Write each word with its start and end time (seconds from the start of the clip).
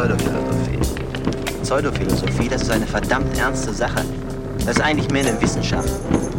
Pseudophilosophie. 0.00 0.78
Pseudophilosophie, 1.62 2.48
das 2.48 2.62
ist 2.62 2.70
eine 2.70 2.86
verdammt 2.86 3.36
ernste 3.36 3.74
Sache. 3.74 4.02
Das 4.60 4.76
ist 4.76 4.80
eigentlich 4.80 5.10
mehr 5.10 5.26
eine 5.26 5.38
Wissenschaft. 5.42 5.90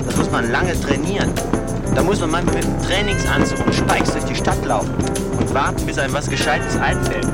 Das 0.03 0.17
muss 0.17 0.31
man 0.31 0.51
lange 0.51 0.73
trainieren. 0.81 1.31
Da 1.93 2.01
muss 2.01 2.19
man 2.21 2.31
manchmal 2.31 2.55
mit 2.55 2.65
einem 2.65 2.81
Trainingsanzug 2.81 3.63
und 3.63 3.75
Speichs 3.75 4.13
durch 4.13 4.25
die 4.25 4.35
Stadt 4.35 4.65
laufen 4.65 4.95
und 5.39 5.53
warten, 5.53 5.85
bis 5.85 5.99
einem 5.99 6.11
was 6.11 6.27
Gescheites 6.27 6.75
einfällt. 6.77 7.27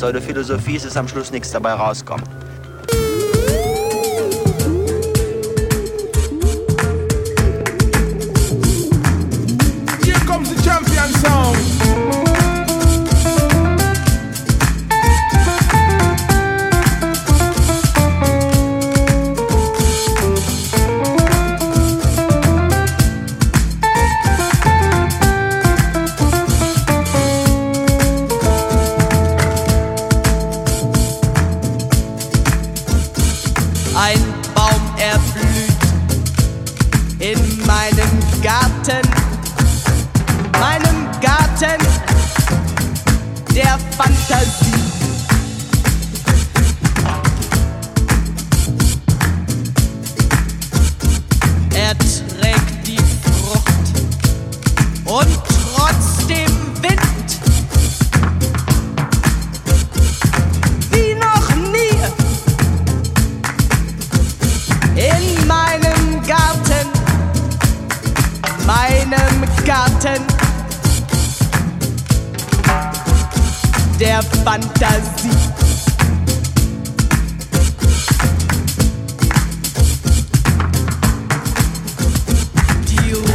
Pseudophilosophie 0.00 0.76
ist, 0.76 0.86
dass 0.86 0.96
am 0.96 1.06
Schluss 1.06 1.30
nichts 1.30 1.50
dabei 1.50 1.74
rauskommt. 1.74 2.24
fantasia. 74.80 75.50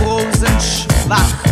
Rosen 0.03 0.59
schwach. 0.59 1.44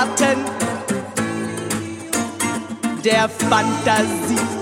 Garten 0.00 0.46
der 3.04 3.28
Fantasie. 3.28 4.59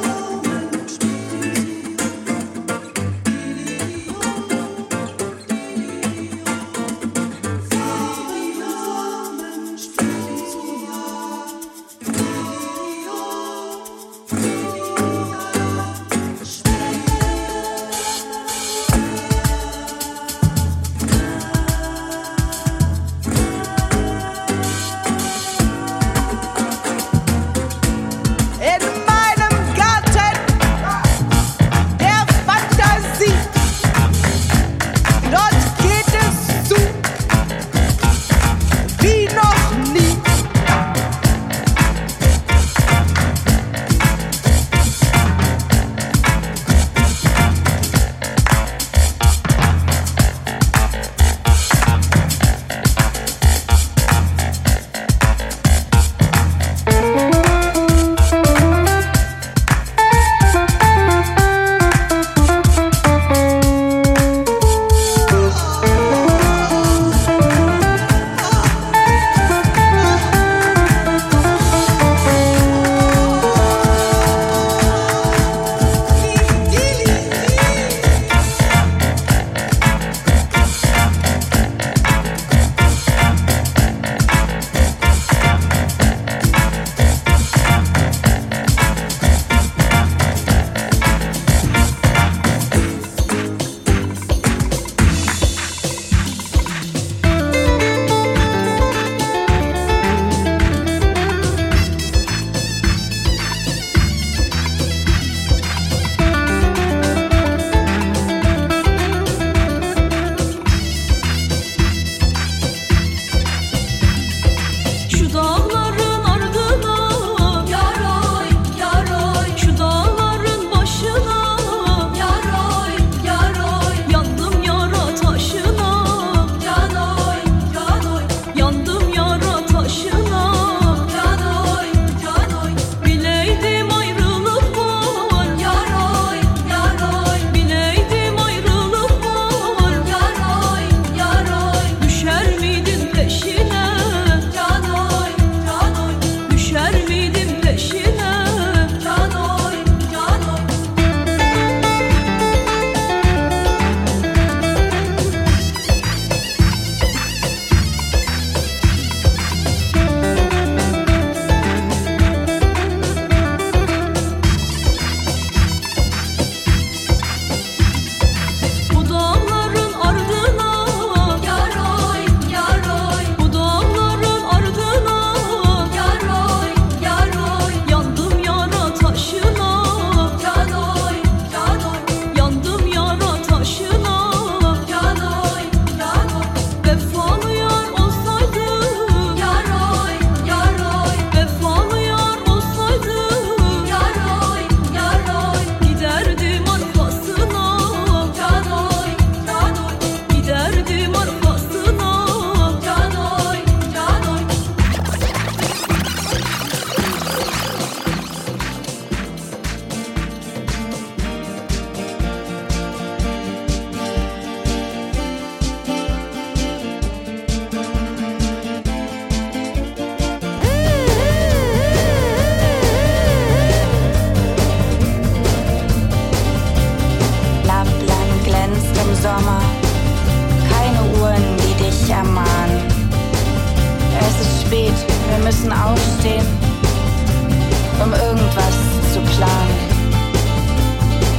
Um 238.02 238.12
irgendwas 238.12 238.76
zu 239.12 239.20
planen. 239.20 239.88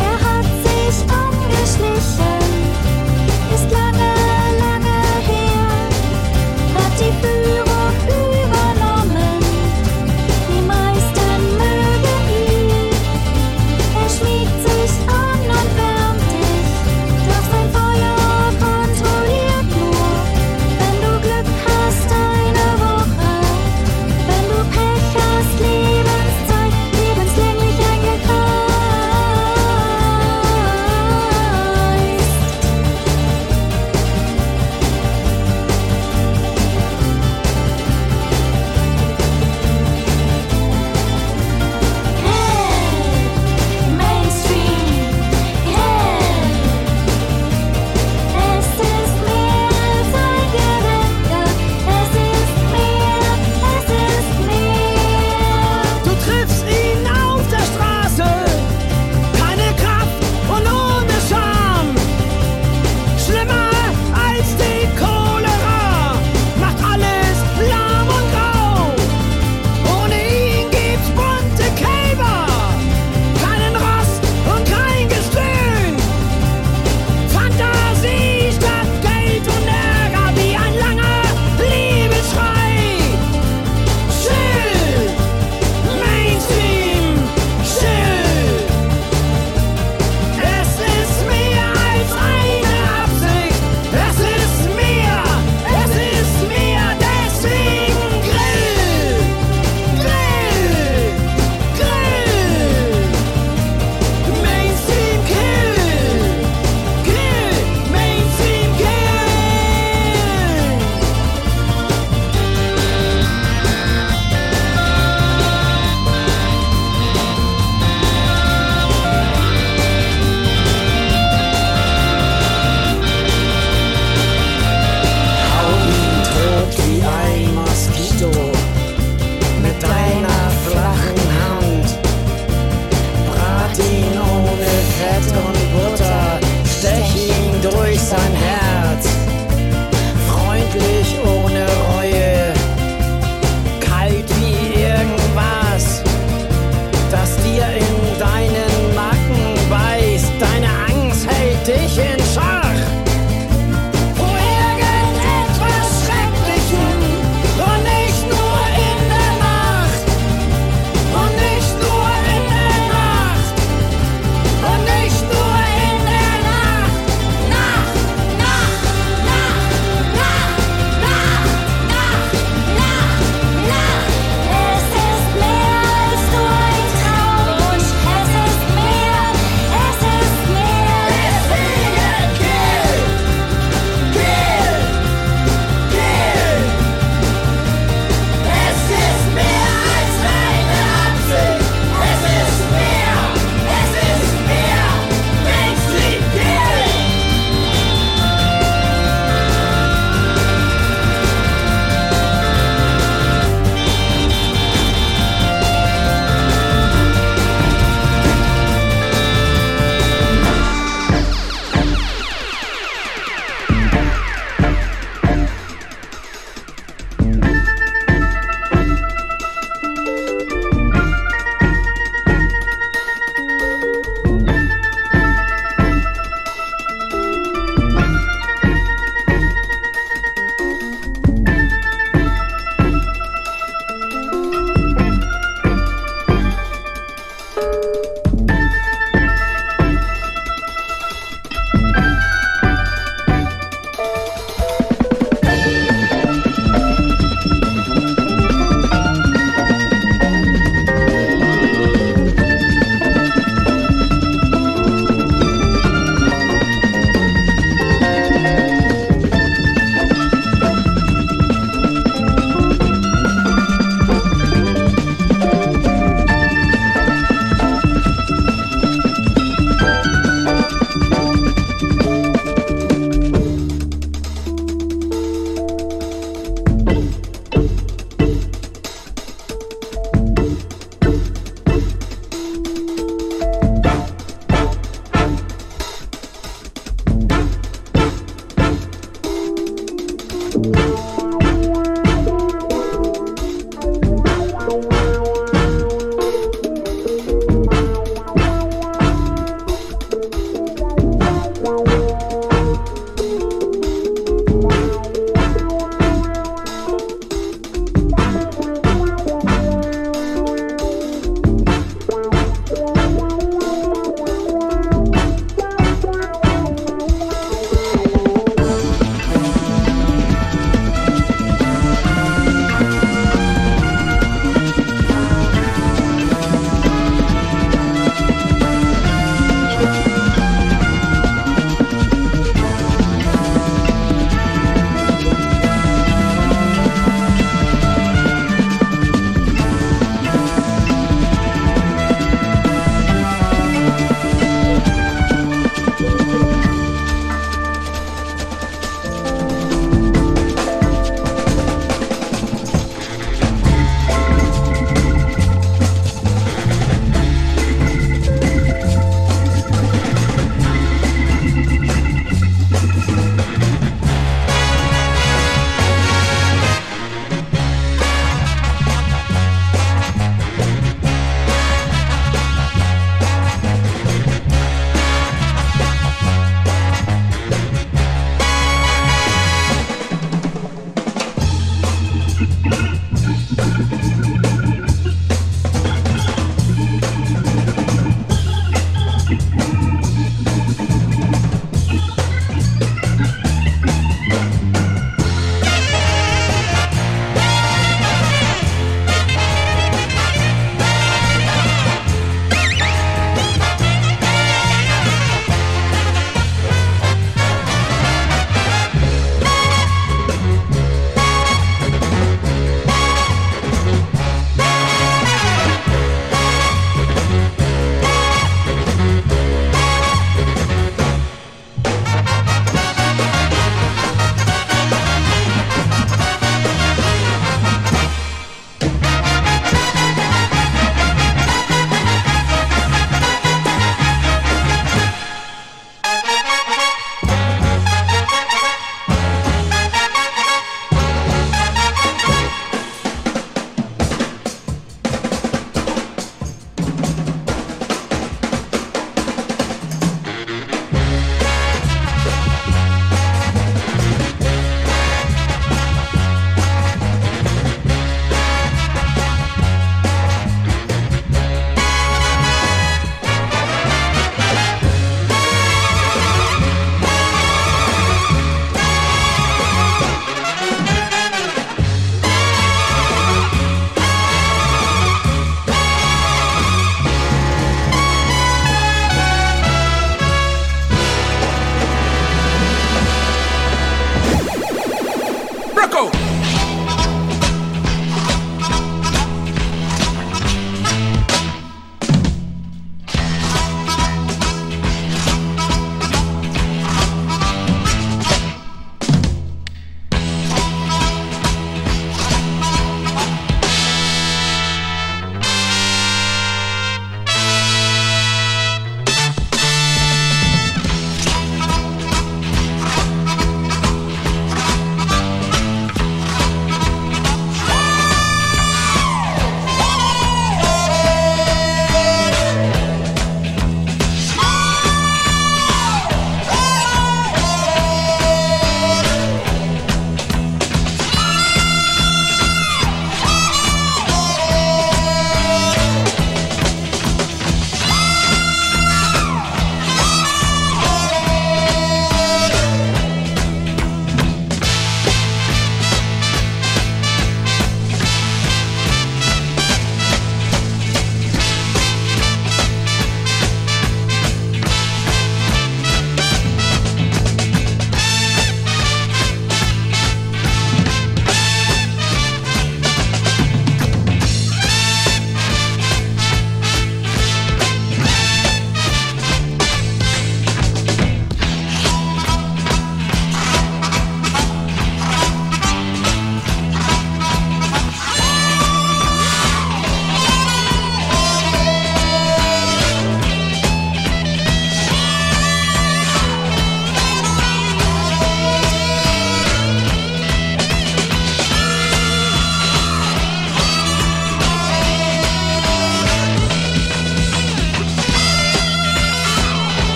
Er 0.00 0.18
hat 0.26 0.46
sich 0.64 0.96
angeschlichen, 1.10 2.33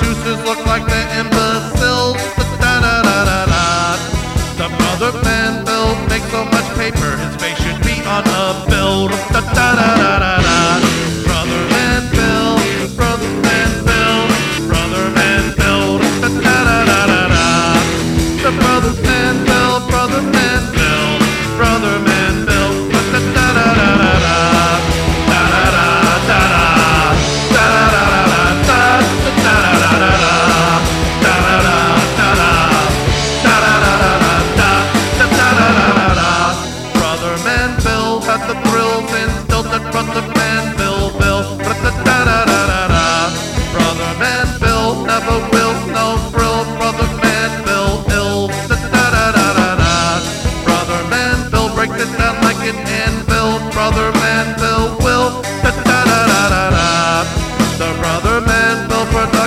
Juices 0.00 0.38
look 0.44 0.64
like 0.64 0.86
they 0.86 1.11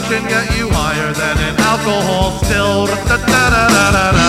can 0.09 0.23
get 0.27 0.55
you 0.55 0.69
higher 0.69 1.11
than 1.13 1.37
an 1.39 1.55
alcohol 1.61 2.37
still. 2.43 2.85
Da, 2.85 3.17
da, 3.25 3.49
da, 3.49 4.24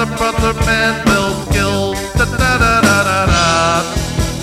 the 0.00 0.06
brother 0.16 0.54
man 0.64 1.04
will 1.08 1.34
kill. 1.52 1.92
Da 2.16 2.24
da 2.24 2.52
da 2.62 2.80
da 2.86 2.98
da 3.08 3.20
da. 3.32 3.44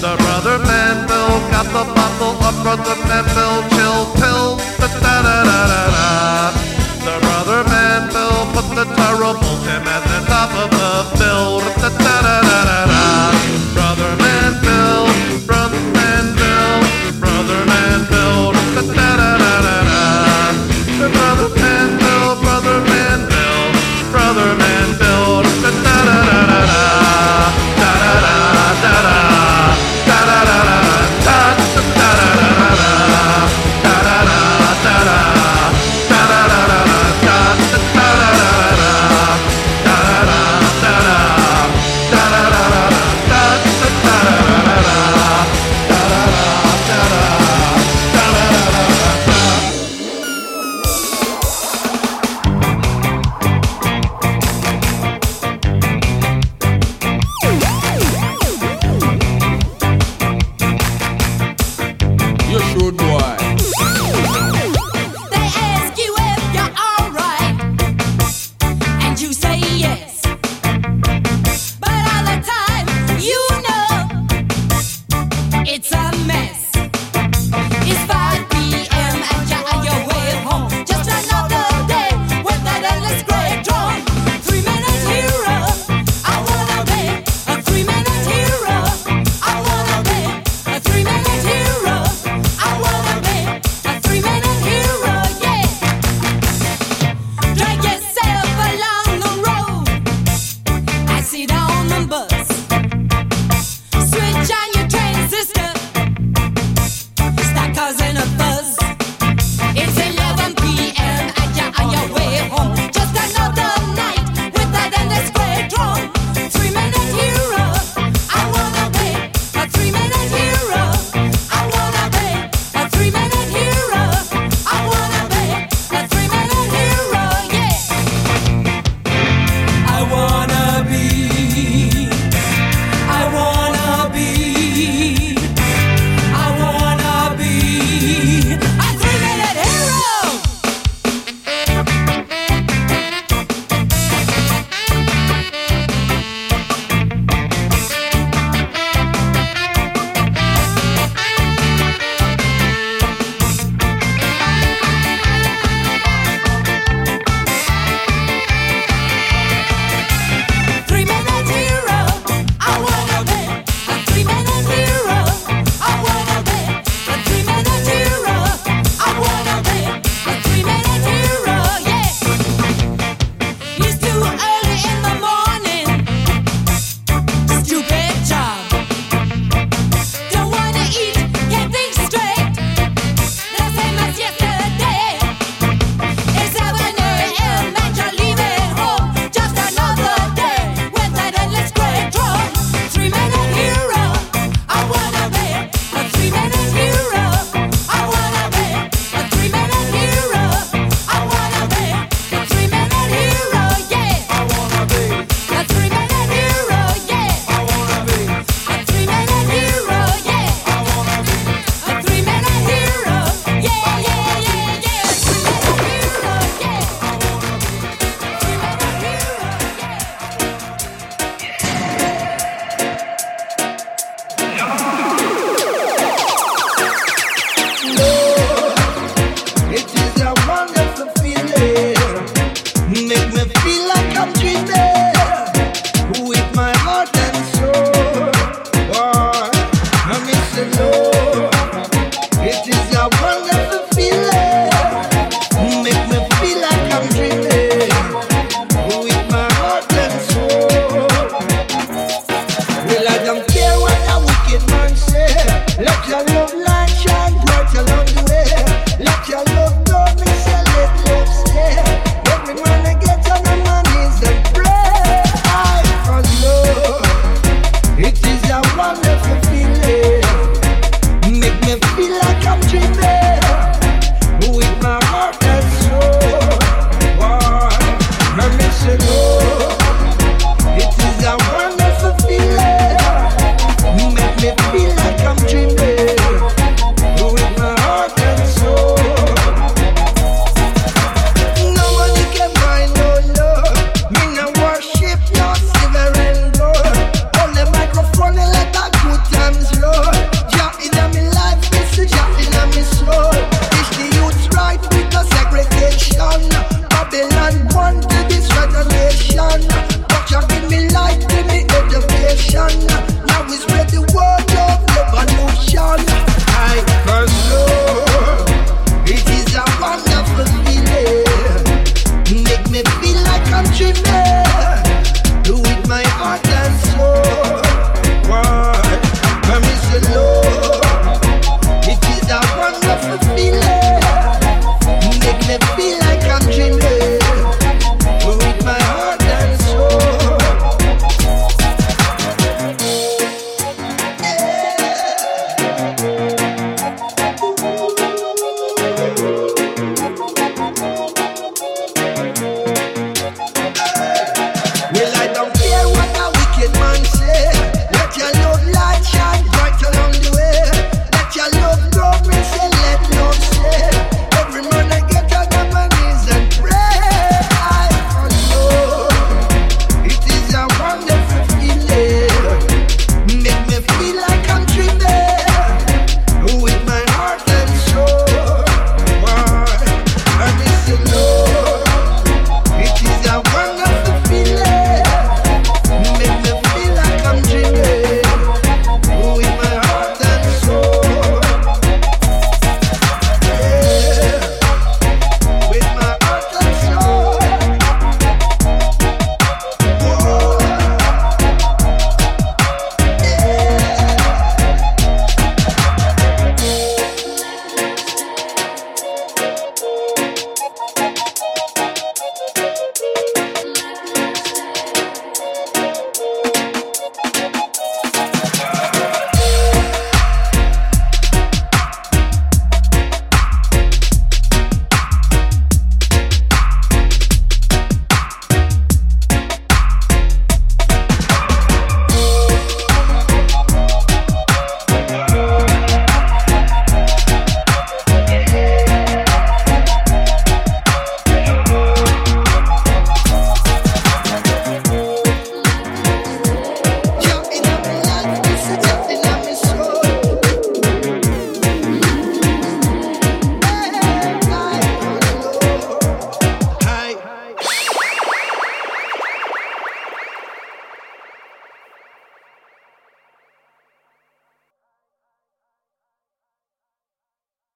The 0.04 0.13
brother 0.22 0.60
man 0.70 0.96
will 1.10 1.38
got 1.50 1.65
the 1.76 1.84
bottle 1.96 2.38
of 2.48 2.56
brother 2.63 2.98
man 3.10 3.26
will 3.36 3.62
chill 3.74 4.02
pill. 4.20 4.48
Da 4.78 4.88
da 5.04 5.15
da 5.26 5.38
da 5.50 5.60
da 5.72 5.84
da. 5.96 6.08
The 7.06 7.15
brother 7.26 7.62
man 7.74 8.02
will 8.13 8.43
put 8.54 8.67
the 8.78 8.86
terrible 8.98 9.58
him 9.65 9.84
at 9.96 10.04
the 10.12 10.20
top 10.30 10.52
of 10.63 10.70
the 10.80 10.93
bill. 11.17 11.60
Da 11.82 11.89
da 11.89 12.15
da 12.26 12.41
da 12.50 12.60
da. 12.70 12.76